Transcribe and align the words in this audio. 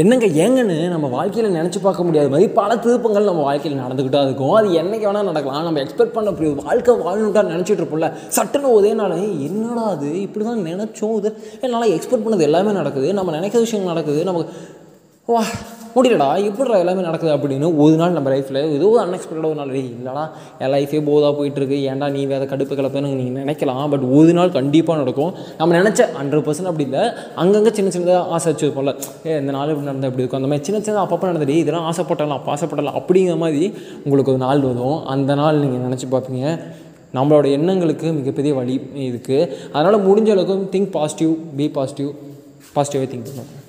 என்னங்க 0.00 0.26
ஏங்கன்னு 0.44 0.76
நம்ம 0.92 1.06
வாழ்க்கையில் 1.14 1.54
நினச்சி 1.56 1.78
பார்க்க 1.82 2.06
முடியாத 2.06 2.28
மாதிரி 2.32 2.48
பல 2.58 2.70
திருப்பங்கள் 2.84 3.28
நம்ம 3.28 3.42
வாழ்க்கையில் 3.48 3.80
நடந்துக்கிட்டா 3.82 4.20
இருக்கும். 4.26 4.52
அது 4.58 4.68
என்னைக்கு 4.80 5.06
வேணால் 5.08 5.28
நடக்கலாம். 5.30 5.66
நம்ம 5.68 5.80
எக்ஸ்பெக்ட் 5.84 6.14
பண்ண 6.16 6.32
அப்படி 6.32 6.50
வாழ்க்கை 6.64 6.94
வாழணுட்டா 7.06 7.42
நினச்சிட்டு 7.52 7.82
இருப்போம்ல. 7.82 8.10
சட்டுன்னு 8.36 8.70
ஒரே 8.78 8.92
நாள் 9.00 9.14
என்னடா 9.48 9.84
அது 9.94 10.10
இப்படி 10.26 10.44
தான் 10.44 10.64
நினச்சோம் 10.70 11.16
இது. 11.20 11.32
என்னால் 11.60 11.94
எக்ஸ்பெக்ட் 11.96 12.26
பண்ணது 12.26 12.46
எல்லாமே 12.50 12.72
நடக்குது. 12.80 13.10
நம்ம 13.20 13.32
நினைக்கிற 13.38 13.62
விஷயம் 13.66 13.90
நடக்குது. 13.92 14.22
நமக்கு 14.24 14.54
வா 15.32 15.42
முடியலடா 15.94 16.26
எப்படிடா 16.46 16.78
எல்லாமே 16.78 17.02
நடக்குது 17.02 17.32
அப்படின்னு 17.36 17.68
ஒரு 17.82 17.94
நாள் 17.96 18.14
நம்ம 18.16 18.28
லைஃப்பில் 18.32 18.58
ஏதோ 18.74 18.88
அன்எக்ஸ்பெக்டடாக 19.02 19.50
ஒரு 19.50 19.58
நாள் 19.60 19.72
"ஏய், 19.74 19.88
இல்லைடா 19.92 20.24
என் 20.58 20.72
லைஃபே 20.74 20.98
போதாக 21.04 21.32
போயிட்டுருக்கு 21.38 21.76
ஏன்டா 21.90 22.10
நீ 22.10 22.26
வேறு 22.26 22.44
கடுப்பு 22.44 22.74
கிளப்புன்னு 22.78 23.10
நீங்கள் 23.12 23.38
நினைக்கலாம் 23.40 23.88
பட் 23.90 24.04
ஒரு 24.18 24.32
நாள் 24.32 24.50
கண்டிப்பாக 24.50 24.98
நடக்கும். 24.98 25.30
நம்ம 25.58 25.76
நினச்ச 25.80 26.00
ஹண்ட்ரட் 26.18 26.44
பர்சன்ட் 26.46 26.70
அப்படி 26.70 26.86
இல்லை. 26.88 27.02
அங்கங்கே 27.36 27.72
சின்ன 27.72 27.92
சின்னதாக 27.96 28.32
ஆசை 28.34 28.48
வச்சுருப்போம்ல 28.52 28.94
ஏ 29.26 29.38
இந்த 29.42 29.52
நாள் 29.52 29.70
இப்படி 29.70 29.88
நடந்தால் 29.88 30.10
இப்படி 30.10 30.24
இருக்கும்? 30.24 30.40
அந்த 30.40 30.50
மாதிரி 30.50 30.66
சின்ன 30.68 30.80
சின்ன 30.80 31.04
அப்பப்போ 31.04 31.28
நடந்தது 31.30 31.56
இதெல்லாம் 31.58 31.86
ஆசைப்பட்டலாம் 31.90 32.38
அப்போ 32.38 32.52
ஆசைப்படலாம் 32.54 32.98
அப்படிங்கிற 33.00 33.36
மாதிரி 33.36 33.62
உங்களுக்கு 34.04 34.32
ஒரு 34.32 34.42
நாள் 34.46 34.64
வரும். 34.68 34.98
அந்த 35.06 35.34
நாள் 35.34 35.62
நீங்கள் 35.64 35.84
நினச்சி 35.86 36.08
பார்ப்பீங்க 36.14 36.46
நம்மளோட 37.14 37.46
எண்ணங்களுக்கு 37.50 38.08
மிகப்பெரிய 38.12 38.54
வழி 38.54 38.74
இருக்குது 39.06 39.38
அதனால் 39.72 40.04
முடிஞ்ச 40.08 40.30
அளவுக்கு 40.30 40.68
திங்க் 40.74 40.90
பாசிட்டிவ் 40.90 41.32
பி 41.56 41.68
பாசிட்டிவ் 41.70 42.10
பாசிட்டிவாக 42.74 43.08
திங்க் 43.12 43.28
பண்ணுவோம் 43.28 43.54